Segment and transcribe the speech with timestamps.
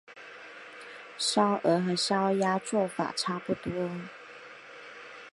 [1.15, 3.69] 烧鹅和烧鸭做法差不多。